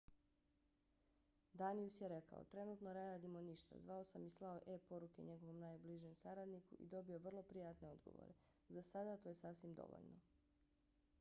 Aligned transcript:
danius 1.59 1.95
je 2.01 2.07
rekao: 2.13 2.39
trenutno 2.53 2.93
ne 2.97 3.03
radimo 3.11 3.41
ništa. 3.41 3.77
zvao 3.79 4.03
sam 4.03 4.23
i 4.25 4.29
slao 4.29 4.61
e-poruke 4.67 5.23
njegovom 5.27 5.59
najbližem 5.59 6.15
saradniku 6.25 6.75
i 6.79 6.87
dobio 6.95 7.17
vrlo 7.19 7.43
prijatne 7.43 7.89
odgovore. 7.91 8.33
za 8.69 8.83
sada 8.93 9.17
to 9.17 9.29
je 9.29 9.39
sasvim 9.43 9.73
dovoljno. 9.73 10.19